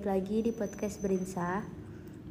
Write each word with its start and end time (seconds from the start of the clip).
balik 0.00 0.16
lagi 0.16 0.38
di 0.48 0.52
podcast 0.56 0.96
Berinsa 1.04 1.60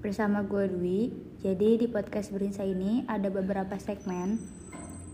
bersama 0.02 0.42
gue 0.42 0.74
Dwi. 0.74 1.14
Jadi 1.46 1.78
di 1.78 1.86
podcast 1.86 2.34
Berinsa 2.34 2.66
ini 2.66 3.06
ada 3.06 3.30
beberapa 3.30 3.78
segmen 3.78 4.42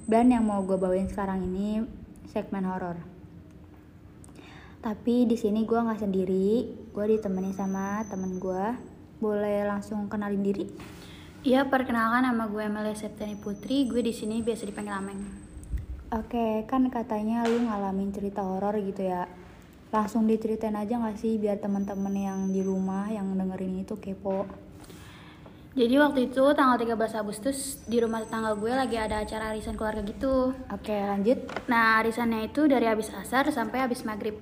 dan 0.08 0.32
yang 0.32 0.48
mau 0.48 0.64
gue 0.64 0.80
bawain 0.80 1.12
sekarang 1.12 1.44
ini 1.44 1.84
segmen 2.32 2.64
horor. 2.64 2.96
Tapi 4.80 5.28
di 5.28 5.36
sini 5.36 5.68
gue 5.68 5.76
nggak 5.76 6.00
sendiri, 6.00 6.48
gue 6.96 7.06
ditemani 7.20 7.52
sama 7.52 8.08
temen 8.08 8.40
gue. 8.40 8.66
Boleh 9.20 9.68
langsung 9.68 10.08
kenalin 10.08 10.40
diri? 10.40 10.72
Iya, 11.44 11.68
perkenalkan 11.68 12.24
nama 12.24 12.48
gue 12.48 12.64
Amelia 12.64 12.96
Septiani 12.96 13.36
Putri. 13.36 13.84
Gue 13.84 14.00
di 14.00 14.16
sini 14.16 14.40
biasa 14.40 14.64
dipanggil 14.64 14.96
Ameng. 14.96 15.22
Oke, 16.16 16.64
kan 16.72 16.88
katanya 16.88 17.44
lu 17.52 17.68
ngalamin 17.68 18.16
cerita 18.16 18.48
horor 18.48 18.80
gitu 18.80 19.12
ya. 19.12 19.28
Langsung 19.96 20.28
diceritain 20.28 20.76
aja 20.76 21.00
gak 21.00 21.16
sih 21.24 21.40
biar 21.40 21.56
teman-teman 21.64 22.12
yang 22.12 22.40
di 22.52 22.60
rumah 22.60 23.08
yang 23.08 23.32
dengerin 23.32 23.80
itu 23.80 23.96
kepo. 23.96 24.44
Jadi 25.72 25.96
waktu 25.96 26.20
itu 26.32 26.44
tanggal 26.52 26.76
13 26.76 27.16
Agustus 27.16 27.80
di 27.88 28.04
rumah 28.04 28.20
tetangga 28.20 28.60
gue 28.60 28.76
lagi 28.76 29.00
ada 29.00 29.24
acara 29.24 29.56
arisan 29.56 29.80
keluarga 29.80 30.04
gitu. 30.04 30.52
Oke, 30.68 30.92
lanjut. 30.92 31.48
Nah, 31.72 32.04
arisannya 32.04 32.52
itu 32.52 32.68
dari 32.68 32.92
habis 32.92 33.08
asar 33.12 33.48
sampai 33.56 33.88
habis 33.88 34.04
maghrib. 34.04 34.36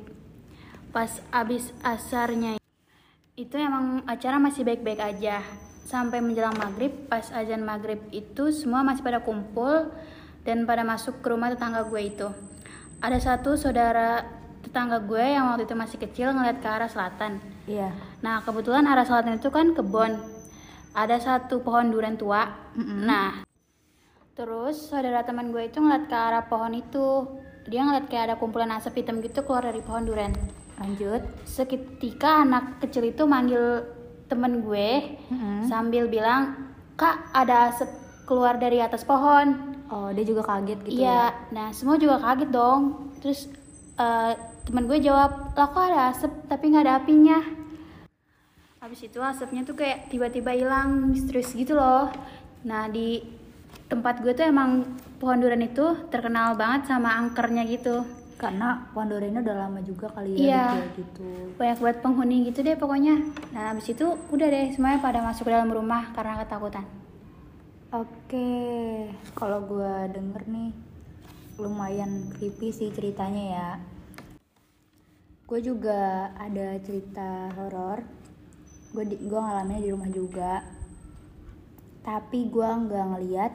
Pas 0.90 1.22
habis 1.30 1.70
asarnya 1.86 2.58
itu 3.38 3.54
emang 3.54 4.02
acara 4.10 4.42
masih 4.42 4.66
baik-baik 4.66 5.02
aja. 5.02 5.46
Sampai 5.86 6.18
menjelang 6.22 6.58
maghrib, 6.58 6.94
pas 7.06 7.30
azan 7.30 7.62
maghrib 7.62 8.02
itu 8.10 8.50
semua 8.50 8.82
masih 8.82 9.06
pada 9.06 9.22
kumpul 9.22 9.94
dan 10.46 10.66
pada 10.66 10.82
masuk 10.82 11.22
ke 11.22 11.30
rumah 11.30 11.54
tetangga 11.54 11.86
gue 11.86 12.02
itu. 12.02 12.30
Ada 13.02 13.22
satu 13.22 13.58
saudara 13.58 14.43
tetangga 14.64 15.04
gue 15.04 15.20
yang 15.22 15.52
waktu 15.52 15.68
itu 15.68 15.76
masih 15.76 15.98
kecil 16.00 16.32
ngeliat 16.32 16.58
ke 16.58 16.68
arah 16.68 16.88
selatan. 16.88 17.44
Iya. 17.68 17.92
Nah, 18.24 18.40
kebetulan 18.42 18.88
arah 18.88 19.04
selatan 19.04 19.38
itu 19.38 19.52
kan 19.52 19.76
kebon. 19.76 20.18
Ada 20.94 21.20
satu 21.20 21.60
pohon 21.60 21.92
durian 21.92 22.16
tua. 22.16 22.48
Nah, 22.78 23.44
terus 24.34 24.90
saudara 24.90 25.22
teman 25.22 25.52
gue 25.52 25.68
itu 25.68 25.78
ngeliat 25.78 26.06
ke 26.08 26.16
arah 26.16 26.46
pohon 26.48 26.74
itu. 26.74 27.28
Dia 27.68 27.84
ngeliat 27.84 28.08
kayak 28.08 28.24
ada 28.32 28.36
kumpulan 28.36 28.72
asap 28.72 29.04
hitam 29.04 29.20
gitu 29.20 29.44
keluar 29.44 29.64
dari 29.64 29.80
pohon 29.80 30.04
durian. 30.04 30.34
Lanjut. 30.80 31.22
Seketika 31.44 32.44
anak 32.44 32.80
kecil 32.80 33.08
itu 33.08 33.24
manggil 33.24 33.84
temen 34.28 34.64
gue 34.64 35.20
Mm-mm. 35.30 35.68
sambil 35.68 36.08
bilang, 36.08 36.72
"Kak, 36.96 37.30
ada 37.32 37.70
asap 37.72 37.90
keluar 38.24 38.58
dari 38.58 38.80
atas 38.80 39.04
pohon." 39.04 39.76
Oh, 39.94 40.10
dia 40.10 40.26
juga 40.26 40.42
kaget 40.42 40.80
gitu 40.84 41.06
Iya, 41.06 41.30
ya. 41.30 41.54
nah 41.54 41.68
semua 41.70 42.02
juga 42.02 42.18
kaget 42.18 42.50
dong. 42.50 43.14
Terus 43.22 43.46
eh, 43.96 44.34
temen 44.64 44.88
gue 44.88 45.00
jawab, 45.00 45.54
lah 45.54 45.68
kok 45.70 45.84
ada 45.84 46.00
asap 46.12 46.32
tapi 46.48 46.64
nggak 46.72 46.84
ada 46.88 46.96
apinya. 47.00 47.40
Habis 48.80 49.08
itu 49.08 49.20
asapnya 49.20 49.64
tuh 49.64 49.76
kayak 49.76 50.12
tiba-tiba 50.12 50.52
hilang 50.52 51.12
misterius 51.12 51.56
gitu 51.56 51.76
loh. 51.76 52.12
Nah 52.68 52.88
di 52.88 53.24
tempat 53.88 54.20
gue 54.20 54.32
tuh 54.32 54.44
emang 54.44 54.84
pohon 55.20 55.40
durian 55.40 55.64
itu 55.64 56.08
terkenal 56.12 56.56
banget 56.56 56.92
sama 56.92 57.16
angkernya 57.16 57.64
gitu. 57.68 58.04
Karena 58.36 58.92
pohon 58.92 59.08
duriannya 59.08 59.40
udah 59.40 59.56
lama 59.56 59.80
juga 59.80 60.12
kali 60.12 60.36
ya 60.36 60.76
Iya. 60.76 60.92
gitu. 61.00 61.56
Banyak 61.56 61.78
buat 61.80 61.98
penghuni 62.04 62.52
gitu 62.52 62.60
deh 62.60 62.76
pokoknya. 62.76 63.24
Nah 63.56 63.72
habis 63.72 63.88
itu 63.88 64.04
udah 64.04 64.48
deh 64.52 64.76
semuanya 64.76 65.00
pada 65.00 65.24
masuk 65.24 65.48
ke 65.48 65.52
dalam 65.56 65.72
rumah 65.72 66.12
karena 66.12 66.44
ketakutan. 66.44 66.84
Oke, 67.94 68.50
kalau 69.38 69.64
gue 69.64 69.94
denger 70.12 70.44
nih 70.50 70.72
lumayan 71.56 72.26
creepy 72.34 72.74
sih 72.74 72.90
ceritanya 72.90 73.44
ya. 73.48 73.70
Gue 75.54 75.62
juga 75.62 76.34
ada 76.34 76.82
cerita 76.82 77.54
horor. 77.54 78.02
Gue 78.90 79.06
di, 79.06 79.22
gue 79.22 79.38
ngalaminnya 79.38 79.86
di 79.86 79.94
rumah 79.94 80.10
juga. 80.10 80.66
Tapi 82.02 82.50
gue 82.50 82.66
nggak 82.66 83.06
ngeliat, 83.14 83.54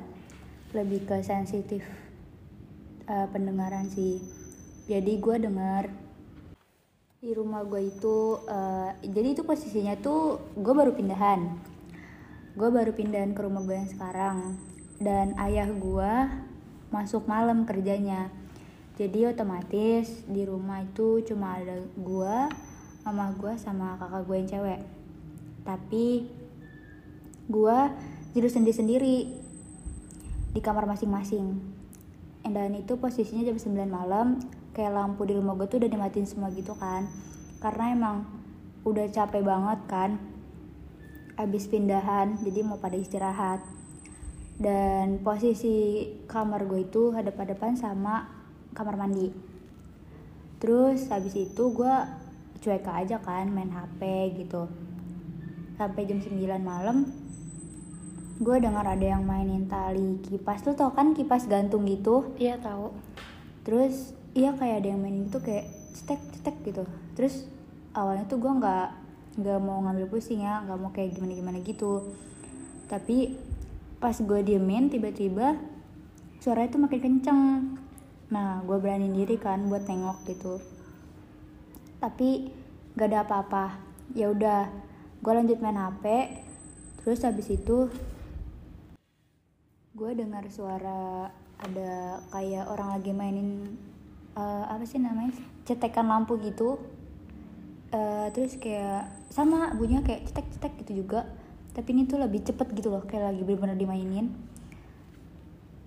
lebih 0.78 1.10
ke 1.10 1.18
sensitif 1.26 1.82
eh, 3.02 3.26
pendengaran 3.34 3.90
sih. 3.90 4.22
Jadi 4.86 5.18
gue 5.18 5.42
denger 5.42 5.90
di 7.18 7.34
rumah 7.34 7.66
gue 7.66 7.90
itu, 7.90 8.46
eh, 8.46 8.94
jadi 9.02 9.34
itu 9.34 9.42
posisinya 9.42 9.98
tuh 9.98 10.38
gue 10.54 10.70
baru 10.70 10.94
pindahan 10.94 11.50
gue 12.54 12.70
baru 12.74 12.94
pindahan 12.94 13.34
ke 13.34 13.40
rumah 13.42 13.62
gue 13.66 13.74
yang 13.74 13.90
sekarang 13.90 14.58
dan 14.98 15.34
ayah 15.38 15.66
gue 15.70 16.12
masuk 16.94 17.26
malam 17.26 17.66
kerjanya 17.66 18.30
jadi 18.98 19.30
otomatis 19.30 20.26
di 20.26 20.42
rumah 20.42 20.82
itu 20.82 21.22
cuma 21.22 21.54
ada 21.54 21.78
gue 21.94 22.36
mama 23.06 23.30
gue 23.38 23.54
sama 23.54 23.94
kakak 23.94 24.26
gue 24.26 24.36
yang 24.42 24.50
cewek. 24.50 24.80
Tapi 25.62 26.26
gue 27.46 27.78
tidur 28.34 28.50
sendiri 28.50 28.74
sendiri 28.74 29.16
di 30.50 30.60
kamar 30.60 30.90
masing-masing. 30.90 31.62
Dan 32.42 32.74
itu 32.74 32.98
posisinya 32.98 33.46
jam 33.46 33.54
9 33.54 33.86
malam 33.86 34.42
kayak 34.74 34.90
lampu 34.90 35.22
di 35.30 35.38
rumah 35.38 35.54
gue 35.54 35.70
tuh 35.70 35.78
udah 35.78 35.90
dimatiin 35.94 36.26
semua 36.26 36.50
gitu 36.50 36.74
kan. 36.74 37.06
Karena 37.62 37.94
emang 37.94 38.16
udah 38.82 39.06
capek 39.14 39.46
banget 39.46 39.78
kan 39.86 40.18
abis 41.38 41.70
pindahan 41.70 42.34
jadi 42.42 42.66
mau 42.66 42.82
pada 42.82 42.98
istirahat. 42.98 43.62
Dan 44.58 45.22
posisi 45.22 46.02
kamar 46.26 46.66
gue 46.66 46.82
itu 46.82 47.14
hadap-hadapan 47.14 47.78
sama 47.78 48.37
kamar 48.78 48.94
mandi. 48.94 49.34
Terus 50.62 51.10
habis 51.10 51.34
itu 51.34 51.62
gue 51.74 51.94
cuek 52.62 52.86
aja 52.86 53.18
kan 53.18 53.50
main 53.50 53.70
HP 53.74 54.00
gitu. 54.38 54.70
Sampai 55.74 56.06
jam 56.06 56.22
9 56.22 56.38
malam 56.62 57.10
gue 58.38 58.56
dengar 58.62 58.86
ada 58.86 59.02
yang 59.02 59.26
mainin 59.26 59.66
tali 59.66 60.22
kipas. 60.22 60.62
Lu 60.62 60.78
tau 60.78 60.94
kan 60.94 61.10
kipas 61.10 61.50
gantung 61.50 61.82
gitu? 61.90 62.34
Iya 62.38 62.62
tahu. 62.62 62.94
terus 63.68 64.16
iya 64.32 64.56
kayak 64.56 64.80
ada 64.80 64.96
yang 64.96 65.00
mainin 65.04 65.28
gitu 65.28 65.44
kayak 65.44 65.68
cetek 65.92 66.22
cetek 66.38 66.56
gitu. 66.64 66.82
Terus 67.18 67.44
awalnya 67.92 68.24
tuh 68.24 68.40
gue 68.40 68.48
nggak 68.48 68.88
nggak 69.38 69.58
mau 69.60 69.84
ngambil 69.84 70.08
pusing 70.08 70.40
ya 70.40 70.64
nggak 70.64 70.78
mau 70.80 70.90
kayak 70.94 71.18
gimana 71.18 71.32
gimana 71.36 71.58
gitu. 71.60 72.14
Tapi 72.88 73.36
pas 73.98 74.14
gue 74.14 74.40
diemin 74.40 74.88
tiba-tiba 74.88 75.58
suara 76.38 76.64
itu 76.64 76.78
makin 76.78 77.00
kenceng 77.02 77.40
nah 78.28 78.60
gue 78.60 78.76
berani 78.76 79.08
diri 79.08 79.40
kan 79.40 79.68
buat 79.72 79.88
nengok 79.88 80.18
gitu. 80.28 80.60
Tapi 81.98 82.52
gak 82.94 83.08
ada 83.08 83.24
apa-apa. 83.24 83.80
Ya 84.12 84.28
udah 84.28 84.68
gue 85.18 85.32
lanjut 85.32 85.58
main 85.58 85.76
hp 85.76 86.04
terus 87.02 87.24
habis 87.24 87.48
itu 87.50 87.88
gue 89.98 90.10
dengar 90.14 90.46
suara 90.52 91.32
ada 91.58 92.22
kayak 92.30 92.70
orang 92.70 92.88
lagi 93.00 93.10
mainin 93.16 93.48
eh, 94.36 94.64
apa 94.68 94.84
sih 94.84 95.00
namanya? 95.00 95.34
Cetekan 95.64 96.06
lampu 96.06 96.36
gitu. 96.44 96.78
Eh, 97.88 98.28
terus 98.36 98.60
kayak 98.60 99.08
sama 99.32 99.72
bunyinya 99.72 100.04
kayak 100.04 100.28
cetek 100.28 100.46
cetek 100.52 100.72
gitu 100.84 100.92
juga. 101.04 101.24
Tapi 101.72 101.88
ini 101.96 102.04
tuh 102.04 102.20
lebih 102.20 102.44
cepet 102.44 102.76
gitu 102.76 102.92
loh 102.92 103.06
kayak 103.08 103.32
lagi 103.32 103.42
bener-bener 103.46 103.78
dimainin 103.78 104.34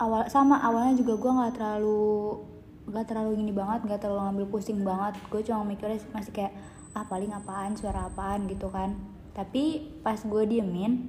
awal 0.02 0.26
sama 0.26 0.58
awalnya 0.58 0.98
juga 0.98 1.14
gue 1.14 1.30
nggak 1.30 1.54
terlalu 1.54 2.42
nggak 2.90 3.06
terlalu 3.06 3.30
gini 3.38 3.52
banget 3.54 3.86
nggak 3.86 4.00
terlalu 4.02 4.20
ngambil 4.26 4.46
pusing 4.50 4.80
banget. 4.82 5.14
Gue 5.30 5.40
cuma 5.46 5.62
mikirnya 5.62 6.02
masih 6.10 6.34
kayak 6.34 6.52
ah 6.92 7.06
paling 7.06 7.30
apaan 7.30 7.78
suara 7.78 8.10
apaan 8.10 8.50
gitu 8.50 8.66
kan. 8.74 8.98
Tapi 9.32 9.94
pas 10.02 10.18
gue 10.18 10.42
diemin 10.50 11.06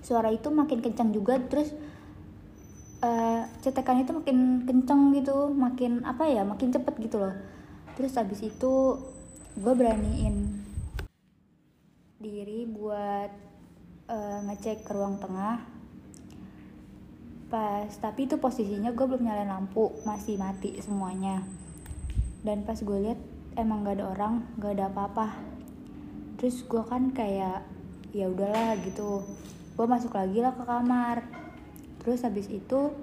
suara 0.00 0.32
itu 0.32 0.48
makin 0.50 0.80
kencang 0.80 1.12
juga 1.12 1.38
terus 1.38 1.70
eh, 3.04 3.42
cetekan 3.60 4.02
itu 4.02 4.10
makin 4.16 4.66
kenceng 4.66 5.14
gitu 5.14 5.52
makin 5.52 6.02
apa 6.08 6.26
ya 6.26 6.42
makin 6.48 6.72
cepet 6.72 6.94
gitu 7.04 7.20
loh. 7.20 7.36
Terus 7.94 8.16
habis 8.16 8.40
itu 8.40 8.72
gue 9.52 9.74
beraniin 9.76 10.64
diri 12.16 12.64
buat 12.64 13.30
eh, 14.08 14.38
ngecek 14.48 14.88
ke 14.88 14.90
ruang 14.96 15.20
tengah 15.20 15.71
pas. 17.52 17.92
Tapi 18.00 18.24
itu 18.24 18.40
posisinya 18.40 18.96
gue 18.96 19.04
belum 19.04 19.28
nyalain 19.28 19.52
lampu 19.52 19.92
masih 20.08 20.40
mati 20.40 20.80
semuanya. 20.80 21.44
Dan 22.40 22.64
pas 22.64 22.80
gue 22.80 22.98
lihat 23.04 23.20
emang 23.60 23.84
gak 23.84 24.00
ada 24.00 24.08
orang 24.08 24.34
gak 24.56 24.80
ada 24.80 24.88
apa-apa. 24.88 25.36
Terus 26.40 26.64
gue 26.64 26.80
kan 26.88 27.12
kayak 27.12 27.60
ya 28.16 28.32
udahlah 28.32 28.80
gitu. 28.80 29.20
Gue 29.76 29.84
masuk 29.84 30.16
lagi 30.16 30.40
lah 30.40 30.56
ke 30.56 30.64
kamar. 30.64 31.28
Terus 32.00 32.24
habis 32.24 32.48
itu 32.48 32.96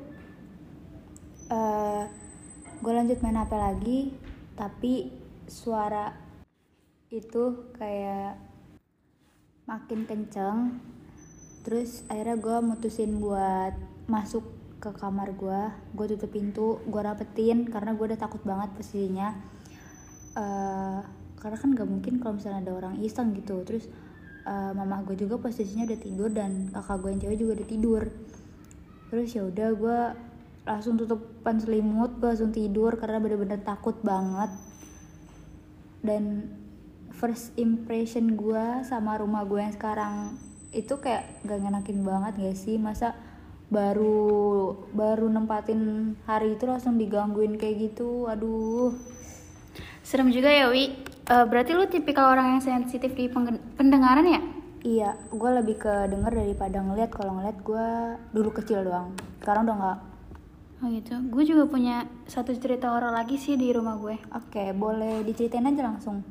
eh 1.54 2.10
gue 2.82 2.94
lanjut 2.96 3.22
main 3.22 3.38
hp 3.38 3.54
lagi 3.54 4.00
tapi 4.56 5.12
suara 5.46 6.16
itu 7.14 7.70
kayak 7.78 8.42
makin 9.70 10.10
kenceng. 10.10 10.82
Terus 11.62 12.02
akhirnya 12.10 12.38
gue 12.42 12.58
mutusin 12.66 13.22
buat 13.22 13.99
masuk 14.10 14.44
ke 14.80 14.90
kamar 14.96 15.36
gue 15.36 15.62
gue 15.92 16.06
tutup 16.16 16.32
pintu 16.32 16.80
gue 16.88 17.02
rapetin 17.04 17.68
karena 17.68 17.94
gue 17.94 18.06
udah 18.10 18.20
takut 18.20 18.42
banget 18.44 18.74
posisinya. 18.74 19.38
Eh, 20.36 21.00
karena 21.40 21.58
kan 21.58 21.70
nggak 21.72 21.88
mungkin 21.88 22.14
kalau 22.20 22.36
misalnya 22.36 22.68
ada 22.68 22.74
orang 22.76 22.96
iseng 23.00 23.32
gitu. 23.32 23.64
Terus 23.64 23.88
uh, 24.44 24.72
mama 24.76 25.02
gue 25.08 25.16
juga 25.16 25.40
posisinya 25.40 25.88
udah 25.88 26.00
tidur 26.00 26.30
dan 26.30 26.68
kakak 26.72 26.98
gue 27.00 27.10
yang 27.16 27.22
cewek 27.24 27.38
juga 27.40 27.52
udah 27.60 27.68
tidur. 27.68 28.04
Terus 29.10 29.30
ya 29.34 29.44
udah 29.48 29.70
gue 29.74 30.00
langsung 30.68 31.00
tutupan 31.00 31.58
selimut 31.58 32.20
gue 32.20 32.28
langsung 32.30 32.54
tidur 32.54 32.94
karena 33.00 33.18
bener-bener 33.24 33.64
takut 33.64 33.96
banget. 34.04 34.52
Dan 36.04 36.52
first 37.16 37.56
impression 37.56 38.36
gue 38.36 38.84
sama 38.84 39.16
rumah 39.20 39.48
gue 39.48 39.60
yang 39.60 39.76
sekarang 39.76 40.36
itu 40.70 41.02
kayak 41.02 41.42
gak 41.48 41.60
ngenakin 41.60 42.04
banget 42.04 42.34
gak 42.36 42.58
sih? 42.60 42.76
Masa 42.76 43.16
baru 43.70 44.74
baru 44.92 45.30
nempatin 45.30 46.14
hari 46.26 46.58
itu 46.58 46.66
langsung 46.66 46.98
digangguin 46.98 47.56
kayak 47.62 47.94
gitu 47.94 48.26
aduh 48.26 48.94
serem 50.02 50.34
juga 50.34 50.50
ya 50.50 50.74
Wi 50.74 50.98
uh, 51.30 51.46
berarti 51.46 51.78
lu 51.78 51.86
tipikal 51.86 52.34
orang 52.34 52.58
yang 52.58 52.62
sensitif 52.66 53.14
di 53.14 53.30
pendengaran 53.78 54.26
ya 54.26 54.42
iya 54.82 55.10
gue 55.30 55.50
lebih 55.62 55.78
ke 55.78 55.94
denger 56.10 56.34
daripada 56.34 56.82
ngeliat 56.82 57.12
kalau 57.14 57.38
ngeliat 57.38 57.58
gue 57.62 57.88
dulu 58.34 58.50
kecil 58.58 58.82
doang 58.82 59.14
sekarang 59.42 59.70
udah 59.70 59.78
nggak 59.78 60.00
Oh 60.80 60.88
gitu. 60.88 61.12
Gue 61.28 61.44
juga 61.44 61.68
punya 61.68 62.08
satu 62.24 62.56
cerita 62.56 62.88
horor 62.88 63.12
lagi 63.12 63.36
sih 63.36 63.60
di 63.60 63.68
rumah 63.76 64.00
gue. 64.00 64.16
Oke, 64.32 64.72
boleh 64.72 65.28
diceritain 65.28 65.68
aja 65.68 65.84
langsung. 65.84 66.24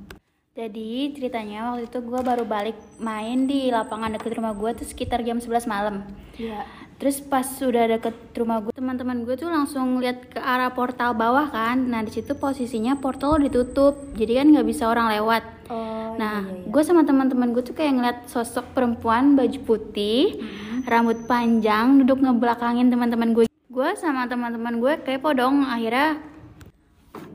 Jadi 0.56 1.12
ceritanya 1.12 1.70
waktu 1.70 1.84
itu 1.86 2.00
gue 2.00 2.20
baru 2.24 2.48
balik 2.48 2.74
main 2.96 3.44
di 3.44 3.68
lapangan 3.68 4.16
deket 4.16 4.40
rumah 4.40 4.56
gue 4.56 4.72
tuh 4.72 4.88
sekitar 4.88 5.20
jam 5.20 5.36
11 5.36 5.68
malam. 5.68 6.00
Iya. 6.40 6.64
Terus 6.98 7.22
pas 7.22 7.46
sudah 7.46 7.86
deket 7.86 8.14
rumah 8.34 8.58
gue, 8.58 8.74
teman-teman 8.74 9.22
gue 9.22 9.38
tuh 9.38 9.46
langsung 9.46 10.02
lihat 10.02 10.34
ke 10.34 10.42
arah 10.42 10.74
portal 10.74 11.14
bawah 11.14 11.46
kan. 11.46 11.78
Nah 11.78 12.02
di 12.02 12.10
situ 12.10 12.34
posisinya 12.34 12.98
portal 12.98 13.38
ditutup, 13.38 14.14
jadi 14.18 14.42
kan 14.42 14.50
nggak 14.50 14.66
bisa 14.66 14.90
orang 14.90 15.14
lewat. 15.14 15.42
Oh, 15.70 16.16
nah, 16.18 16.42
iya, 16.42 16.64
iya. 16.64 16.66
gue 16.66 16.82
sama 16.82 17.04
teman-teman 17.06 17.54
gue 17.54 17.62
tuh 17.62 17.76
kayak 17.76 17.92
ngeliat 17.94 18.18
sosok 18.26 18.74
perempuan 18.74 19.38
baju 19.38 19.58
putih, 19.62 20.42
hmm. 20.42 20.90
rambut 20.90 21.28
panjang, 21.28 22.02
duduk 22.02 22.18
ngebelakangin 22.24 22.90
teman-teman 22.90 23.30
gue 23.36 23.48
gue 23.68 23.90
sama 23.94 24.26
teman-teman 24.26 24.82
gue 24.82 24.94
kepo 25.06 25.30
dong 25.38 25.62
akhirnya 25.62 26.18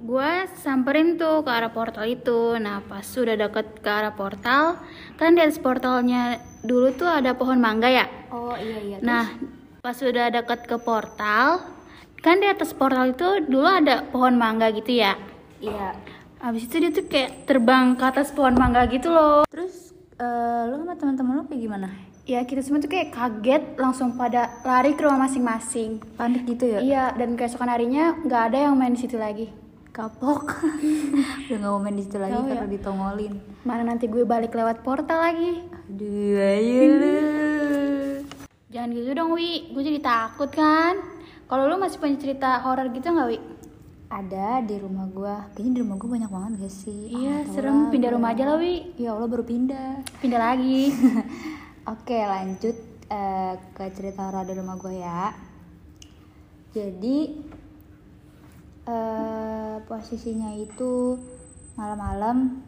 gue 0.04 0.31
samperin 0.59 1.16
tuh 1.16 1.39
ke 1.39 1.48
arah 1.48 1.71
portal 1.71 2.04
itu 2.04 2.59
nah 2.59 2.83
pas 2.83 3.00
sudah 3.00 3.39
deket 3.39 3.80
ke 3.80 3.88
arah 3.88 4.12
portal 4.12 4.75
kan 5.16 5.38
di 5.38 5.39
atas 5.39 5.63
portalnya 5.63 6.44
dulu 6.63 6.95
tuh 6.95 7.06
ada 7.12 7.36
pohon 7.36 7.60
mangga 7.60 7.92
ya? 7.92 8.07
Oh 8.31 8.56
iya 8.56 8.80
iya. 8.80 8.98
Nah 9.04 9.27
pas 9.83 9.94
sudah 10.00 10.31
deket 10.31 10.63
ke 10.63 10.80
portal 10.80 11.60
kan 12.24 12.39
di 12.39 12.48
atas 12.48 12.71
portal 12.71 13.12
itu 13.12 13.44
dulu 13.51 13.68
ada 13.68 14.07
pohon 14.07 14.39
mangga 14.39 14.71
gitu 14.71 14.95
ya? 14.95 15.19
Iya. 15.60 15.92
Abis 16.39 16.68
itu 16.68 16.75
dia 16.80 16.92
tuh 16.92 17.06
kayak 17.07 17.48
terbang 17.48 18.00
ke 18.00 18.04
atas 18.04 18.31
pohon 18.31 18.56
mangga 18.56 18.88
gitu 18.88 19.12
loh. 19.12 19.44
Terus 19.51 19.92
uh, 20.18 20.71
lu 20.71 20.88
sama 20.88 20.95
teman-teman 20.95 21.33
lu 21.39 21.44
kayak 21.51 21.62
gimana? 21.62 21.88
Ya 22.24 22.39
kita 22.48 22.63
semua 22.63 22.80
tuh 22.80 22.88
kayak 22.88 23.12
kaget 23.12 23.63
langsung 23.75 24.16
pada 24.16 24.48
lari 24.63 24.95
ke 24.95 25.04
rumah 25.04 25.27
masing-masing. 25.27 26.00
Panik 26.16 26.48
gitu 26.48 26.63
ya? 26.63 26.80
Iya 26.80 27.04
dan 27.19 27.36
keesokan 27.36 27.68
harinya 27.68 28.16
nggak 28.24 28.44
ada 28.51 28.57
yang 28.71 28.80
main 28.80 28.95
di 28.95 29.04
situ 29.04 29.19
lagi 29.19 29.62
kapok. 29.94 30.50
Udah 31.48 31.57
nggak 31.62 31.69
mau 31.69 31.78
main 31.78 31.94
di 31.94 32.04
situ 32.04 32.18
lagi 32.18 32.34
oh, 32.34 32.50
karena 32.50 32.66
ya? 32.66 32.74
ditongolin. 32.74 33.34
Mana 33.62 33.86
nanti 33.86 34.10
gue 34.10 34.25
balik 34.25 34.57
lewat 34.57 34.81
portal 34.81 35.22
lagi. 35.22 35.62
Aduh 35.69 36.42
ayo 36.42 36.81
lu. 36.98 37.18
Jangan 38.74 38.90
gitu 38.90 39.10
dong 39.13 39.31
wi. 39.38 39.69
Gue 39.69 39.86
jadi 39.86 40.01
takut 40.01 40.50
kan. 40.50 40.98
Kalau 41.45 41.69
lu 41.69 41.78
masih 41.78 42.01
punya 42.01 42.18
cerita 42.18 42.66
horor 42.66 42.90
gitu 42.90 43.06
nggak 43.06 43.30
wi? 43.30 43.40
Ada 44.10 44.66
di 44.66 44.75
rumah 44.81 45.06
gue 45.13 45.36
kayaknya 45.54 45.72
di 45.78 45.81
rumah 45.86 45.95
gue 46.01 46.10
banyak 46.10 46.31
banget 46.34 46.51
gak 46.66 46.74
sih? 46.74 47.01
Iya 47.13 47.45
ah, 47.45 47.50
serem. 47.54 47.94
pindah 47.94 48.12
rumah 48.18 48.34
aja 48.34 48.50
lah 48.50 48.57
wi. 48.57 48.98
Ya 48.98 49.13
allah 49.13 49.30
baru 49.30 49.45
pindah. 49.45 50.01
Pindah 50.25 50.42
lagi. 50.42 50.90
Oke 51.94 52.18
lanjut 52.18 52.78
uh, 53.13 53.62
ke 53.78 53.86
cerita 53.94 54.25
horor 54.25 54.42
di 54.50 54.57
rumah 54.57 54.74
gue 54.81 54.98
ya. 54.98 55.38
Jadi 56.74 57.18
posisinya 59.81 60.54
itu 60.54 61.18
malam-malam 61.74 62.62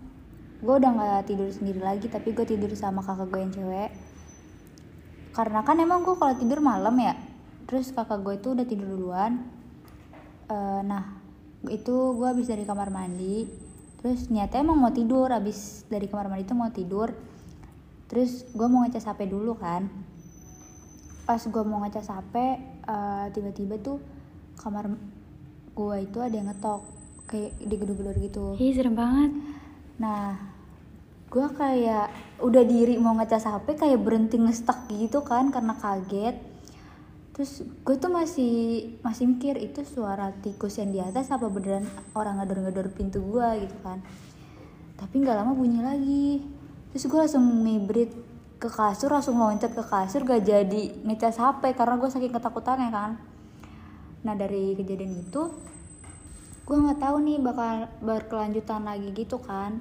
gue 0.65 0.75
udah 0.81 0.91
nggak 0.97 1.29
tidur 1.29 1.51
sendiri 1.53 1.77
lagi 1.77 2.09
tapi 2.09 2.33
gue 2.33 2.41
tidur 2.41 2.71
sama 2.73 3.05
kakak 3.05 3.29
gue 3.29 3.39
yang 3.45 3.53
cewek. 3.53 3.91
Karena 5.35 5.61
kan 5.61 5.77
emang 5.77 6.01
gue 6.01 6.15
kalau 6.17 6.33
tidur 6.33 6.63
malam 6.63 6.95
ya 6.97 7.13
terus 7.69 7.93
kakak 7.93 8.21
gue 8.25 8.33
itu 8.41 8.57
udah 8.57 8.65
tidur 8.65 8.87
duluan. 8.89 9.45
Uh, 10.49 10.81
nah 10.85 11.21
itu 11.69 11.93
gue 12.17 12.27
habis 12.29 12.45
dari 12.45 12.61
kamar 12.65 12.93
mandi 12.93 13.49
terus 13.97 14.29
niatnya 14.29 14.61
emang 14.61 14.77
mau 14.77 14.93
tidur 14.93 15.33
habis 15.33 15.81
dari 15.89 16.05
kamar 16.05 16.29
mandi 16.29 16.45
itu 16.45 16.55
mau 16.57 16.71
tidur. 16.73 17.13
Terus 18.05 18.45
gue 18.53 18.67
mau 18.69 18.85
ngecas 18.85 19.05
hp 19.05 19.21
dulu 19.29 19.57
kan. 19.57 19.89
Pas 21.25 21.41
gue 21.41 21.63
mau 21.65 21.81
ngecas 21.81 22.09
hp 22.09 22.33
uh, 22.85 23.25
tiba-tiba 23.33 23.81
tuh 23.81 23.97
kamar 24.61 24.93
gue 25.75 25.95
itu 26.07 26.17
ada 26.23 26.35
yang 26.35 26.47
ngetok 26.47 26.81
kayak 27.27 27.51
digedor-gedor 27.59 28.15
gitu. 28.23 28.45
Ih 28.55 28.71
serem 28.71 28.95
banget. 28.95 29.31
Nah 29.99 30.39
gue 31.27 31.47
kayak 31.51 32.07
udah 32.39 32.63
diri 32.63 32.95
mau 32.95 33.11
ngecas 33.19 33.43
hp 33.43 33.67
kayak 33.75 33.99
berhenti 33.99 34.39
ngestak 34.39 34.87
gitu 34.87 35.19
kan 35.21 35.51
karena 35.51 35.75
kaget. 35.75 36.39
Terus 37.35 37.67
gue 37.67 37.95
tuh 37.99 38.07
masih 38.07 38.53
masih 39.03 39.27
mikir 39.27 39.59
itu 39.59 39.83
suara 39.83 40.31
tikus 40.39 40.79
yang 40.79 40.95
di 40.95 41.03
atas 41.03 41.27
apa 41.27 41.51
beneran 41.51 41.83
orang 42.15 42.39
ngedor-ngedor 42.39 42.87
pintu 42.95 43.19
gue 43.19 43.67
gitu 43.67 43.75
kan. 43.83 43.99
Tapi 44.95 45.15
nggak 45.19 45.35
lama 45.35 45.51
bunyi 45.51 45.83
lagi. 45.83 46.31
Terus 46.95 47.03
gue 47.11 47.19
langsung 47.19 47.43
mibrit 47.43 48.15
ke 48.55 48.71
kasur 48.71 49.11
langsung 49.11 49.35
loncat 49.35 49.75
ke 49.75 49.83
kasur 49.83 50.23
gak 50.23 50.47
jadi 50.47 50.83
ngecas 51.03 51.37
HP 51.37 51.75
karena 51.75 51.99
gue 51.99 52.07
saking 52.07 52.31
ketakutannya 52.31 52.89
kan 52.89 53.11
nah 54.25 54.33
dari 54.33 54.73
kejadian 54.73 55.21
itu 55.21 55.53
gue 56.65 56.75
nggak 56.75 56.97
tahu 56.97 57.15
nih 57.21 57.37
bakal 57.45 57.85
berkelanjutan 58.01 58.83
lagi 58.89 59.13
gitu 59.13 59.37
kan. 59.37 59.79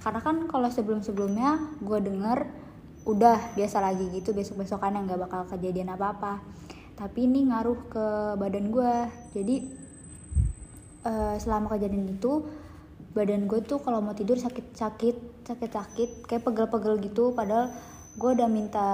Karena 0.00 0.18
kan 0.24 0.48
kalau 0.48 0.66
sebelum 0.72 1.04
sebelumnya 1.04 1.60
gue 1.84 1.98
denger 2.00 2.48
udah 3.04 3.54
biasa 3.54 3.84
lagi 3.84 4.08
gitu 4.16 4.32
besok 4.32 4.64
besokan 4.64 4.96
yang 4.96 5.04
nggak 5.10 5.26
bakal 5.26 5.42
kejadian 5.50 5.90
apa 5.90 6.14
apa 6.14 6.32
tapi 6.94 7.26
ini 7.26 7.50
ngaruh 7.50 7.90
ke 7.90 8.06
badan 8.38 8.70
gue 8.70 8.94
jadi 9.34 9.56
uh, 11.02 11.34
selama 11.34 11.74
kejadian 11.74 12.14
itu 12.14 12.46
badan 13.12 13.50
gue 13.50 13.60
tuh 13.66 13.82
kalau 13.82 14.00
mau 14.00 14.16
tidur 14.16 14.38
sakit-sakit 14.38 15.44
sakit-sakit 15.44 16.24
kayak 16.24 16.42
pegel-pegel 16.46 16.96
gitu. 17.02 17.34
Padahal 17.36 17.74
gue 18.12 18.30
udah 18.36 18.48
minta 18.48 18.88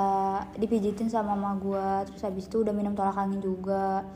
dipijitin 0.55 1.11
sama 1.11 1.35
mama 1.35 1.59
gue 1.59 1.87
terus 2.11 2.23
habis 2.23 2.47
itu 2.47 2.63
udah 2.63 2.71
minum 2.71 2.95
tolak 2.95 3.19
angin 3.19 3.43
juga 3.43 4.07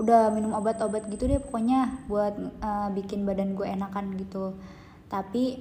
udah 0.00 0.32
minum 0.32 0.56
obat-obat 0.56 1.08
gitu 1.12 1.28
deh 1.28 1.40
pokoknya 1.40 2.06
buat 2.08 2.34
uh, 2.64 2.88
bikin 2.96 3.28
badan 3.28 3.52
gue 3.52 3.66
enakan 3.68 4.16
gitu. 4.16 4.56
Tapi 5.12 5.60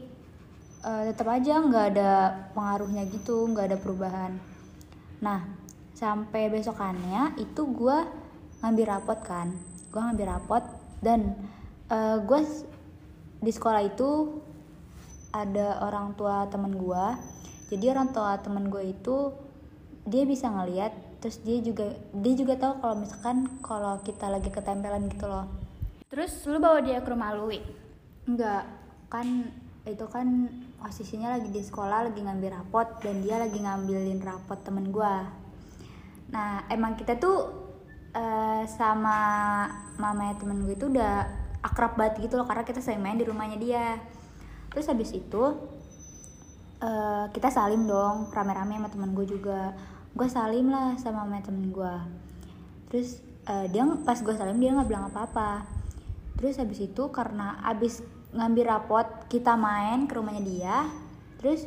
uh, 0.83 1.03
tetap 1.11 1.27
aja 1.27 1.59
nggak 1.59 1.85
ada 1.95 2.11
pengaruhnya 2.55 3.03
gitu 3.11 3.47
nggak 3.51 3.73
ada 3.73 3.77
perubahan. 3.77 4.31
Nah 5.19 5.43
sampai 5.95 6.47
besokannya 6.47 7.35
itu 7.37 7.61
gue 7.71 7.97
ngambil 8.63 8.85
rapot 8.97 9.19
kan. 9.23 9.51
Gue 9.91 9.99
ngambil 9.99 10.27
rapot 10.39 10.63
dan 11.03 11.35
uh, 11.91 12.21
gue 12.23 12.39
di 13.41 13.51
sekolah 13.51 13.81
itu 13.83 14.39
ada 15.31 15.81
orang 15.81 16.13
tua 16.13 16.45
temen 16.51 16.75
gue 16.75 17.05
jadi 17.71 17.95
orang 17.95 18.11
tua 18.11 18.35
temen 18.43 18.67
gue 18.67 18.91
itu 18.91 19.31
dia 20.03 20.27
bisa 20.27 20.51
ngeliat 20.51 20.91
terus 21.21 21.39
dia 21.45 21.61
juga 21.61 21.93
dia 22.11 22.33
juga 22.33 22.57
tahu 22.57 22.81
kalau 22.81 22.95
misalkan 22.97 23.37
kalau 23.61 24.01
kita 24.01 24.27
lagi 24.27 24.49
ketempelan 24.49 25.07
gitu 25.07 25.29
loh. 25.29 25.47
Terus 26.09 26.33
lu 26.49 26.57
bawa 26.59 26.81
dia 26.81 26.99
ke 26.99 27.09
rumah 27.13 27.31
lu 27.37 27.53
enggak. 28.27 28.65
Kan 29.07 29.53
itu 29.85 30.05
kan 30.09 30.49
posisinya 30.81 31.37
lagi 31.37 31.49
di 31.53 31.61
sekolah 31.61 32.09
lagi 32.09 32.21
ngambil 32.21 32.57
rapot 32.57 32.87
dan 33.01 33.21
dia 33.21 33.37
lagi 33.41 33.57
ngambilin 33.57 34.21
rapot 34.21 34.61
temen 34.61 34.93
gue 34.93 35.15
nah 36.29 36.61
emang 36.69 36.93
kita 36.93 37.17
tuh 37.17 37.49
uh, 38.15 38.63
sama 38.69 39.17
mamanya 39.97 40.37
temen 40.37 40.63
gue 40.63 40.75
itu 40.77 40.87
udah 40.87 41.27
akrab 41.61 41.95
banget 41.95 42.25
gitu 42.27 42.41
loh 42.41 42.49
karena 42.49 42.65
kita 42.65 42.81
sering 42.81 43.01
main 43.01 43.17
di 43.17 43.25
rumahnya 43.25 43.57
dia. 43.61 44.01
Terus 44.73 44.89
habis 44.89 45.13
itu 45.13 45.43
uh, 46.81 47.25
kita 47.31 47.53
salim 47.53 47.87
dong 47.87 48.33
rame-rame 48.33 48.81
sama 48.81 48.89
temen 48.89 49.11
gue 49.13 49.25
juga. 49.29 49.71
Gue 50.11 50.27
salim 50.27 50.67
lah 50.67 50.99
sama 50.99 51.23
sama 51.23 51.39
temen 51.39 51.71
gue 51.71 51.95
terus 52.91 53.23
uh, 53.47 53.63
dia 53.71 53.87
pas 54.03 54.19
gue 54.19 54.35
salim 54.35 54.59
dia 54.59 54.75
nggak 54.75 54.89
bilang 54.91 55.07
apa-apa. 55.07 55.63
Terus 56.35 56.59
habis 56.59 56.83
itu 56.83 57.03
karena 57.15 57.63
abis 57.63 58.03
ngambil 58.35 58.67
rapot 58.67 59.07
kita 59.31 59.55
main 59.55 60.07
ke 60.07 60.13
rumahnya 60.19 60.43
dia 60.43 60.77
terus 61.39 61.63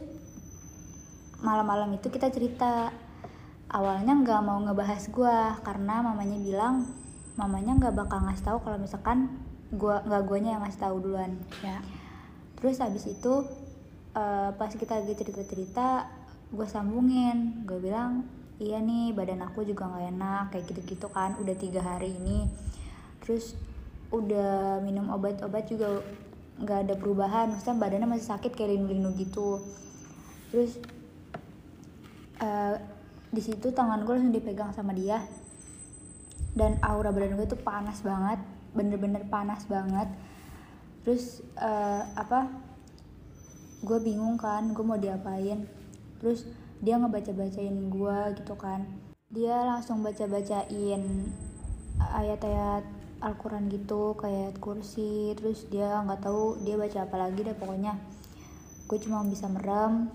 malam-malam 1.40 1.96
itu 1.96 2.12
kita 2.12 2.28
cerita. 2.28 2.92
Awalnya 3.72 4.14
nggak 4.22 4.40
mau 4.44 4.60
ngebahas 4.60 5.08
gue 5.08 5.36
karena 5.64 6.04
mamanya 6.04 6.36
bilang 6.38 6.74
mamanya 7.34 7.74
nggak 7.74 7.94
bakal 7.96 8.22
ngasih 8.22 8.44
tahu 8.46 8.58
kalau 8.62 8.78
misalkan 8.78 9.26
gua 9.74 9.98
nggak 10.06 10.22
guanya 10.30 10.50
yang 10.54 10.62
ngasih 10.62 10.80
tahu 10.86 10.96
duluan. 11.02 11.34
Ya. 11.64 11.82
Terus 12.60 12.78
habis 12.78 13.08
itu 13.10 13.48
uh, 14.14 14.50
pas 14.54 14.70
kita 14.70 15.02
lagi 15.02 15.14
cerita-cerita 15.18 16.08
gue 16.54 16.66
sambungin. 16.70 17.66
Gue 17.66 17.82
bilang 17.82 18.24
iya 18.62 18.78
nih 18.78 19.10
badan 19.10 19.42
aku 19.42 19.66
juga 19.66 19.90
nggak 19.90 20.04
enak 20.14 20.44
kayak 20.54 20.64
gitu-gitu 20.70 21.06
kan 21.10 21.34
udah 21.42 21.54
tiga 21.58 21.82
hari 21.82 22.14
ini. 22.14 22.46
Terus 23.22 23.58
udah 24.14 24.78
minum 24.80 25.10
obat-obat 25.10 25.66
juga 25.66 25.98
nggak 26.54 26.86
ada 26.86 26.94
perubahan 26.94 27.50
maksudnya 27.50 27.82
badannya 27.82 28.08
masih 28.14 28.30
sakit 28.30 28.54
kayak 28.54 28.78
linu-linu 28.78 29.10
gitu. 29.18 29.58
Terus 30.54 30.78
uh, 32.38 32.78
di 33.34 33.42
situ 33.42 33.74
tangan 33.74 34.06
gue 34.06 34.14
langsung 34.14 34.34
dipegang 34.34 34.70
sama 34.70 34.94
dia. 34.94 35.18
Dan 36.54 36.78
aura 36.86 37.10
badan 37.10 37.34
gue 37.34 37.50
tuh 37.50 37.58
panas 37.58 37.98
banget 38.06 38.38
bener-bener 38.70 39.26
panas 39.26 39.66
banget. 39.66 40.06
Terus 41.02 41.42
uh, 41.58 42.06
apa 42.14 42.46
gue 43.84 43.98
bingung 44.00 44.40
kan 44.40 44.72
gue 44.72 44.80
mau 44.80 44.96
diapain. 44.96 45.68
Terus 46.18 46.48
dia 46.80 46.96
ngebaca-bacain 46.96 47.92
gue 47.92 48.18
gitu 48.40 48.56
kan. 48.56 48.88
Dia 49.28 49.60
langsung 49.68 50.00
baca-bacain 50.00 51.28
ayat-ayat 52.00 52.84
Al-Quran 53.20 53.68
gitu 53.68 54.16
kayak 54.16 54.56
kursi. 54.58 55.36
Terus 55.36 55.68
dia 55.68 56.00
nggak 56.00 56.24
tahu 56.24 56.64
dia 56.64 56.80
baca 56.80 57.04
apa 57.04 57.16
lagi 57.28 57.44
deh 57.44 57.56
pokoknya. 57.56 58.00
Gue 58.88 58.96
cuma 59.00 59.20
bisa 59.28 59.48
merem 59.52 60.08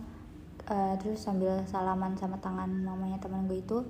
uh, 0.65 0.93
terus 0.97 1.21
sambil 1.21 1.61
salaman 1.69 2.17
sama 2.17 2.41
tangan 2.41 2.69
mamanya 2.69 3.21
teman 3.21 3.45
gue 3.45 3.61
itu. 3.61 3.85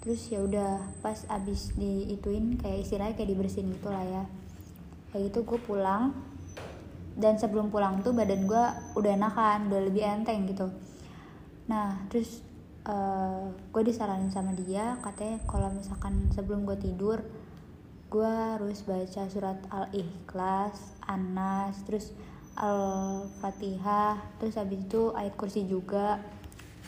Terus 0.00 0.32
ya 0.32 0.40
udah 0.40 0.80
pas 1.04 1.28
abis 1.28 1.76
diituin 1.76 2.56
kayak 2.56 2.88
istilahnya 2.88 3.20
kayak 3.20 3.36
dibersihin 3.36 3.68
gitu 3.76 3.92
lah 3.92 4.00
ya. 4.00 4.24
Kayak 5.12 5.28
gitu 5.28 5.38
gue 5.44 5.60
pulang 5.60 6.29
dan 7.20 7.36
sebelum 7.36 7.68
pulang 7.68 8.00
tuh 8.00 8.16
badan 8.16 8.48
gue 8.48 8.64
udah 8.96 9.12
enakan 9.14 9.68
udah 9.68 9.80
lebih 9.86 10.02
enteng 10.02 10.48
gitu. 10.48 10.72
Nah 11.68 12.00
terus 12.08 12.40
uh, 12.88 12.92
eh, 12.92 13.44
gue 13.70 13.82
disaranin 13.84 14.32
sama 14.32 14.56
dia 14.56 14.96
katanya 15.04 15.38
kalau 15.44 15.68
misalkan 15.70 16.32
sebelum 16.32 16.64
gue 16.64 16.80
tidur 16.80 17.20
gue 18.10 18.26
harus 18.26 18.82
baca 18.82 19.22
surat 19.30 19.60
al-ikhlas 19.70 20.98
anas 21.06 21.78
terus 21.86 22.10
Al-Fatihah 22.58 24.18
terus 24.36 24.58
habis 24.58 24.82
itu 24.82 25.14
ayat 25.14 25.34
kursi 25.38 25.64
juga. 25.64 26.18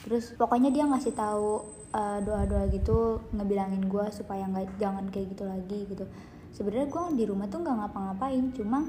Terus 0.02 0.34
pokoknya 0.34 0.74
dia 0.74 0.84
ngasih 0.84 1.14
tahu 1.14 1.62
uh, 1.94 2.18
doa-doa 2.20 2.66
gitu 2.74 3.22
ngebilangin 3.30 3.86
gue 3.86 4.06
supaya 4.10 4.44
nggak 4.50 4.76
jangan 4.76 5.06
kayak 5.08 5.32
gitu 5.32 5.44
lagi 5.46 5.80
gitu. 5.86 6.04
Sebenarnya 6.52 6.90
gue 6.90 7.02
di 7.16 7.24
rumah 7.24 7.46
tuh 7.48 7.62
nggak 7.62 7.76
ngapa-ngapain 7.78 8.44
cuma 8.52 8.84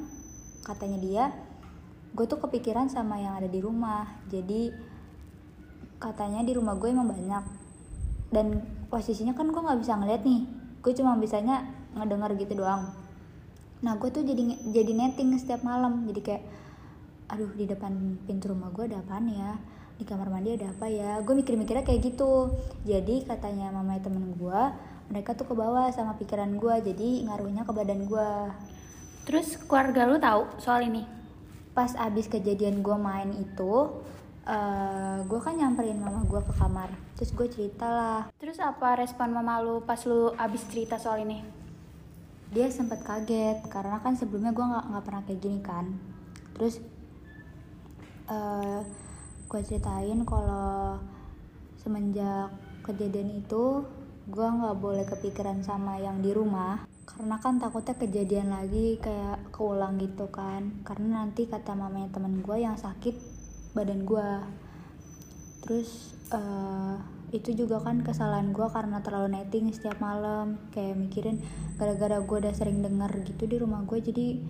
katanya 0.63 0.97
dia 0.97 1.23
gue 2.13 2.25
tuh 2.29 2.39
kepikiran 2.39 2.87
sama 2.87 3.19
yang 3.19 3.35
ada 3.37 3.49
di 3.49 3.59
rumah. 3.59 4.07
Jadi 4.31 4.71
katanya 5.97 6.41
di 6.45 6.53
rumah 6.55 6.79
gue 6.79 6.89
emang 6.89 7.09
banyak. 7.09 7.43
Dan 8.33 8.61
posisinya 8.89 9.37
kan 9.37 9.49
gue 9.49 9.61
nggak 9.61 9.79
bisa 9.83 9.93
ngeliat 9.99 10.21
nih. 10.23 10.41
Gue 10.81 10.93
cuma 10.95 11.19
bisanya 11.19 11.67
ngedenger 11.93 12.37
gitu 12.39 12.63
doang. 12.63 12.93
Nah 13.83 13.99
gue 13.99 14.09
tuh 14.09 14.23
jadi 14.23 14.57
jadi 14.71 14.91
netting 14.93 15.35
setiap 15.37 15.65
malam. 15.65 16.05
Jadi 16.07 16.21
kayak 16.21 16.43
aduh 17.33 17.49
di 17.57 17.65
depan 17.65 18.21
pintu 18.29 18.53
rumah 18.53 18.69
gue 18.69 18.87
ada 18.93 19.01
apa 19.01 19.19
ya? 19.25 19.57
Di 19.97 20.05
kamar 20.05 20.29
mandi 20.29 20.53
ada 20.53 20.69
apa 20.69 20.85
ya? 20.85 21.17
Gue 21.25 21.33
mikir-mikirnya 21.33 21.81
kayak 21.81 22.13
gitu. 22.13 22.53
Jadi 22.85 23.25
katanya 23.25 23.73
mama 23.73 23.97
temen 23.97 24.37
gue 24.37 24.61
mereka 25.09 25.33
tuh 25.33 25.49
ke 25.49 25.53
bawah 25.57 25.89
sama 25.89 26.13
pikiran 26.21 26.61
gue. 26.61 26.75
Jadi 26.93 27.25
ngaruhnya 27.25 27.65
ke 27.65 27.73
badan 27.73 28.05
gue 28.05 28.29
terus 29.23 29.55
keluarga 29.67 30.07
lu 30.07 30.19
tahu 30.19 30.47
soal 30.59 30.85
ini? 30.85 31.03
Pas 31.73 31.91
abis 31.97 32.29
kejadian 32.29 32.85
gue 32.85 32.97
main 32.99 33.33
itu 33.33 33.73
uh, 34.45 34.51
eh, 34.51 35.17
gue 35.25 35.39
kan 35.39 35.55
nyamperin 35.55 35.99
mama 35.99 36.21
gue 36.27 36.41
ke 36.43 36.53
kamar. 36.55 36.91
Terus 37.17 37.31
gue 37.33 37.47
cerita 37.49 37.87
lah. 37.87 38.21
Terus 38.37 38.59
apa 38.59 38.99
respon 38.99 39.33
mama 39.33 39.59
lu 39.63 39.81
pas 39.83 39.99
lu 40.05 40.31
abis 40.35 40.63
cerita 40.69 40.99
soal 40.99 41.23
ini? 41.23 41.41
Dia 42.53 42.69
sempat 42.69 43.01
kaget 43.01 43.65
karena 43.71 43.97
kan 44.03 44.13
sebelumnya 44.13 44.53
gue 44.53 44.65
nggak 44.65 44.85
nggak 44.93 45.03
pernah 45.03 45.21
kayak 45.25 45.39
gini 45.41 45.59
kan. 45.65 45.85
Terus 46.53 46.77
uh, 48.29 48.33
eh, 48.33 48.81
gue 49.49 49.61
ceritain 49.65 50.19
kalau 50.25 51.01
semenjak 51.81 52.53
kejadian 52.85 53.43
itu 53.43 53.83
gue 54.23 54.47
nggak 54.47 54.77
boleh 54.79 55.03
kepikiran 55.03 55.59
sama 55.67 55.99
yang 55.99 56.23
di 56.23 56.31
rumah 56.31 56.87
karena 57.13 57.37
kan 57.37 57.61
takutnya 57.61 57.93
kejadian 57.93 58.49
lagi 58.49 58.97
kayak 58.97 59.53
keulang 59.53 60.01
gitu 60.01 60.33
kan. 60.33 60.81
Karena 60.81 61.21
nanti 61.21 61.45
kata 61.45 61.77
mamanya 61.77 62.09
temen 62.09 62.41
gue 62.41 62.57
yang 62.57 62.73
sakit 62.73 63.15
badan 63.77 64.01
gue 64.05 64.29
terus 65.63 66.11
uh, 66.33 66.99
itu 67.31 67.55
juga 67.55 67.79
kan 67.79 68.03
kesalahan 68.03 68.51
gue 68.51 68.67
karena 68.73 68.99
terlalu 69.05 69.37
netting 69.37 69.69
setiap 69.69 70.01
malam. 70.01 70.57
Kayak 70.73 70.97
mikirin 70.97 71.37
gara-gara 71.77 72.17
gue 72.17 72.37
udah 72.49 72.53
sering 72.57 72.81
denger 72.81 73.13
gitu 73.29 73.45
di 73.45 73.61
rumah 73.61 73.85
gue 73.85 74.01
jadi 74.01 74.41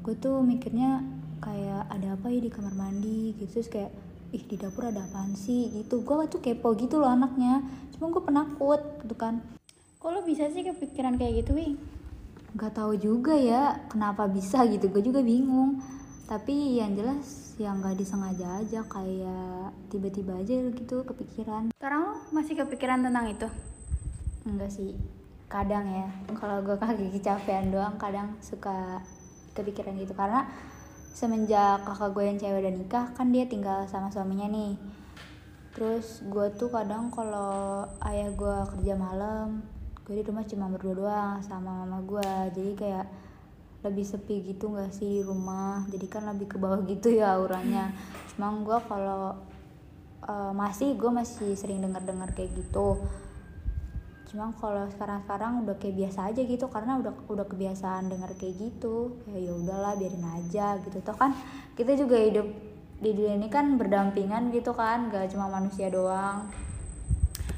gue 0.00 0.14
tuh 0.16 0.40
mikirnya 0.40 1.04
kayak 1.44 1.84
ada 1.92 2.16
apa 2.16 2.32
ya 2.32 2.40
di 2.40 2.48
kamar 2.48 2.72
mandi 2.72 3.36
gitu. 3.36 3.60
Terus 3.60 3.68
kayak 3.68 3.92
ih 4.32 4.40
di 4.40 4.56
dapur 4.56 4.88
ada 4.88 5.04
apaan 5.04 5.36
sih? 5.36 5.68
Gitu. 5.68 6.00
Gue 6.00 6.24
tuh 6.32 6.40
kepo 6.40 6.72
gitu 6.80 6.96
loh 6.96 7.12
anaknya. 7.12 7.60
Cuma 7.92 8.08
gue 8.08 8.24
penakut 8.24 8.80
gitu 9.04 9.12
kan. 9.20 9.44
Kok 10.00 10.08
lo 10.16 10.20
bisa 10.24 10.48
sih 10.48 10.64
kepikiran 10.64 11.20
kayak 11.20 11.44
gitu 11.44 11.52
wih 11.52 11.76
nggak 12.56 12.72
tahu 12.72 12.96
juga 12.96 13.36
ya 13.36 13.84
kenapa 13.92 14.24
bisa 14.24 14.64
gitu. 14.64 14.88
Gue 14.88 15.04
juga 15.04 15.20
bingung. 15.20 15.76
Tapi 16.24 16.80
yang 16.80 16.96
jelas 16.96 17.54
yang 17.60 17.78
nggak 17.84 18.00
disengaja 18.00 18.64
aja 18.64 18.80
kayak 18.88 19.76
tiba-tiba 19.92 20.40
aja 20.40 20.72
gitu 20.72 21.04
kepikiran. 21.04 21.70
Sekarang 21.76 22.00
lo 22.08 22.14
masih 22.32 22.56
kepikiran 22.56 23.04
tentang 23.04 23.28
itu? 23.28 23.48
Enggak 24.48 24.72
sih. 24.72 24.96
Kadang 25.46 25.84
ya 25.86 26.08
kalau 26.34 26.64
gue 26.64 26.74
kaki 26.74 27.12
kecapean 27.20 27.70
doang 27.70 28.00
kadang 28.00 28.34
suka 28.40 29.04
kepikiran 29.52 29.94
gitu. 30.00 30.16
Karena 30.16 30.48
semenjak 31.12 31.84
kakak 31.84 32.10
gue 32.16 32.24
yang 32.24 32.38
cewek 32.40 32.60
udah 32.64 32.74
nikah 32.74 33.06
kan 33.12 33.28
dia 33.30 33.44
tinggal 33.44 33.84
sama 33.86 34.08
suaminya 34.08 34.48
nih. 34.48 34.80
Terus 35.76 36.24
gue 36.24 36.48
tuh 36.56 36.72
kadang 36.72 37.12
kalau 37.12 37.84
ayah 38.00 38.32
gue 38.32 38.56
kerja 38.74 38.96
malam 38.96 39.75
gue 40.06 40.22
di 40.22 40.22
rumah 40.22 40.46
cuma 40.46 40.70
berdua 40.70 40.94
doang 40.94 41.36
sama 41.42 41.82
mama 41.82 41.98
gue 42.06 42.30
jadi 42.54 42.72
kayak 42.78 43.06
lebih 43.86 44.06
sepi 44.06 44.42
gitu 44.42 44.74
gak 44.74 44.90
sih 44.90 45.20
di 45.20 45.22
rumah? 45.22 45.86
Jadi 45.86 46.06
kan 46.10 46.26
lebih 46.26 46.50
ke 46.50 46.56
bawah 46.58 46.82
gitu 46.86 47.10
ya 47.10 47.38
auranya. 47.38 47.94
Cuma 48.34 48.50
gue 48.62 48.78
kalau 48.90 49.38
uh, 50.26 50.52
masih 50.54 50.98
gue 50.98 51.10
masih 51.10 51.54
sering 51.54 51.78
dengar 51.78 52.02
dengar 52.02 52.34
kayak 52.34 52.50
gitu. 52.54 52.98
Cuma 54.26 54.50
kalau 54.58 54.90
sekarang-sekarang 54.90 55.62
udah 55.62 55.76
kayak 55.78 55.96
biasa 56.02 56.34
aja 56.34 56.40
gitu 56.42 56.66
karena 56.66 56.98
udah 56.98 57.14
udah 57.30 57.46
kebiasaan 57.46 58.10
dengar 58.10 58.34
kayak 58.34 58.58
gitu. 58.58 59.22
Kayak 59.22 59.42
ya 59.46 59.52
udahlah 59.54 59.92
biarin 59.94 60.26
aja 60.26 60.66
gitu. 60.82 60.98
Toh 61.02 61.14
kan 61.14 61.30
kita 61.78 61.94
juga 61.94 62.18
hidup 62.18 62.46
di 62.96 63.10
dunia 63.12 63.36
ini 63.36 63.48
kan 63.52 63.76
berdampingan 63.76 64.48
gitu 64.56 64.72
kan 64.72 65.12
gak 65.12 65.28
cuma 65.28 65.52
manusia 65.52 65.92
doang 65.92 66.48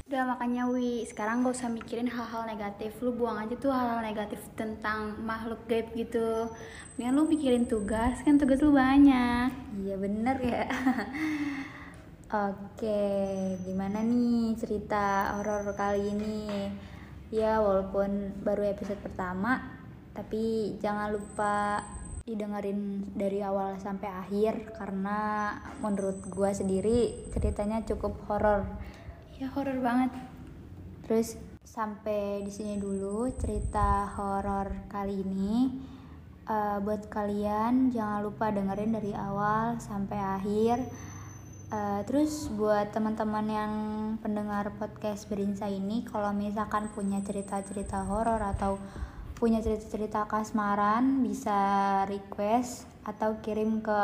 udah 0.09 0.25
makanya 0.25 0.65
Wi 0.65 1.05
sekarang 1.05 1.45
gak 1.45 1.53
usah 1.53 1.69
mikirin 1.69 2.09
hal-hal 2.09 2.41
negatif 2.49 2.97
lu 3.05 3.13
buang 3.13 3.45
aja 3.45 3.53
tuh 3.53 3.69
hal-hal 3.69 4.01
negatif 4.01 4.41
tentang 4.57 5.13
makhluk 5.21 5.61
gaib 5.69 5.85
gitu 5.93 6.49
mendingan 6.97 7.13
lu 7.13 7.29
mikirin 7.29 7.69
tugas 7.69 8.17
kan 8.25 8.41
tugas 8.41 8.57
lu 8.65 8.73
banyak 8.73 9.53
iya 9.85 9.95
bener 10.01 10.37
ya 10.41 10.65
Oke, 12.29 13.01
gimana 13.65 14.05
nih 14.05 14.53
cerita 14.57 15.33
horor 15.33 15.65
kali 15.73 16.13
ini? 16.13 16.69
Ya, 17.33 17.57
walaupun 17.57 18.37
baru 18.45 18.69
episode 18.69 19.01
pertama, 19.01 19.65
tapi 20.13 20.77
jangan 20.77 21.09
lupa 21.09 21.81
didengerin 22.29 23.09
dari 23.17 23.41
awal 23.41 23.81
sampai 23.81 24.13
akhir 24.13 24.77
karena 24.77 25.49
menurut 25.81 26.21
gue 26.29 26.51
sendiri 26.53 27.17
ceritanya 27.33 27.81
cukup 27.81 28.13
horor. 28.29 28.61
Ya, 29.39 29.47
horor 29.55 29.79
banget. 29.79 30.11
Terus 31.07 31.39
sampai 31.63 32.43
di 32.43 32.51
sini 32.51 32.75
dulu 32.75 33.31
cerita 33.39 34.11
horor 34.19 34.91
kali 34.91 35.23
ini. 35.23 35.79
Uh, 36.43 36.83
buat 36.83 37.07
kalian 37.07 37.93
jangan 37.93 38.25
lupa 38.25 38.51
dengerin 38.51 38.91
dari 38.99 39.13
awal 39.15 39.79
sampai 39.79 40.19
akhir 40.19 40.77
Uh, 41.69 42.01
terus 42.09 42.49
buat 42.57 42.89
teman-teman 42.89 43.45
yang 43.45 43.73
pendengar 44.25 44.73
podcast 44.81 45.29
Berinsa 45.29 45.69
ini, 45.69 46.01
kalau 46.01 46.33
misalkan 46.33 46.89
punya 46.89 47.21
cerita-cerita 47.21 48.09
horor 48.09 48.41
atau 48.41 48.81
punya 49.37 49.61
cerita-cerita 49.61 50.25
kasmaran, 50.25 51.21
bisa 51.21 51.53
request 52.09 52.89
atau 53.05 53.37
kirim 53.45 53.85
ke 53.85 53.99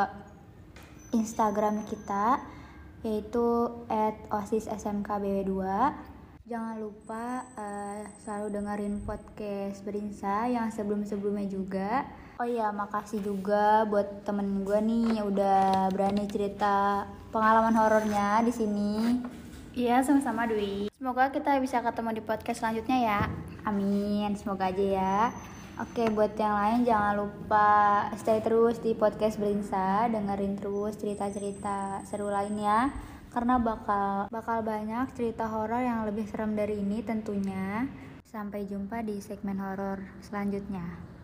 Instagram 1.18 1.90
kita, 1.90 2.38
yaitu 3.06 3.70
@osissmkbw2. 4.34 5.54
Jangan 6.46 6.78
lupa 6.78 7.46
uh, 7.58 8.02
selalu 8.22 8.58
dengerin 8.58 8.96
podcast 9.06 9.82
Berinsa 9.86 10.50
yang 10.50 10.74
sebelum-sebelumnya 10.74 11.46
juga. 11.50 12.06
Oh 12.42 12.46
iya, 12.46 12.74
makasih 12.74 13.22
juga 13.22 13.86
buat 13.88 14.26
temen 14.26 14.66
gue 14.66 14.78
nih 14.78 15.22
yang 15.22 15.32
udah 15.32 15.90
berani 15.94 16.28
cerita 16.28 17.06
pengalaman 17.30 17.74
horornya 17.78 18.44
di 18.46 18.54
sini. 18.54 18.94
Iya, 19.74 20.04
sama-sama 20.04 20.46
Dwi. 20.46 20.92
Semoga 20.94 21.32
kita 21.34 21.58
bisa 21.62 21.82
ketemu 21.82 22.20
di 22.20 22.22
podcast 22.26 22.62
selanjutnya 22.62 22.98
ya. 23.02 23.22
Amin, 23.66 24.36
semoga 24.38 24.70
aja 24.70 24.86
ya. 24.86 25.18
Oke, 25.76 26.08
buat 26.08 26.32
yang 26.40 26.56
lain 26.56 26.80
jangan 26.88 27.20
lupa 27.20 27.68
stay 28.16 28.40
terus 28.40 28.80
di 28.80 28.96
podcast 28.96 29.36
Belinsa, 29.36 30.08
dengerin 30.08 30.56
terus 30.56 30.96
cerita-cerita 30.96 32.00
seru 32.08 32.32
lainnya 32.32 32.96
karena 33.36 33.60
bakal 33.60 34.32
bakal 34.32 34.64
banyak 34.64 35.12
cerita 35.20 35.52
horor 35.52 35.84
yang 35.84 36.08
lebih 36.08 36.32
serem 36.32 36.56
dari 36.56 36.80
ini 36.80 37.04
tentunya. 37.04 37.92
Sampai 38.24 38.64
jumpa 38.72 39.04
di 39.04 39.20
segmen 39.20 39.60
horor 39.60 40.00
selanjutnya. 40.24 41.15